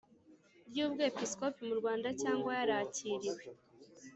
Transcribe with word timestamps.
ry 0.69 0.77
Ubwepisikopi 0.85 1.59
mu 1.69 1.75
Rwanda 1.79 2.07
cyangwa 2.21 2.51
yarakiriwe 2.59 3.41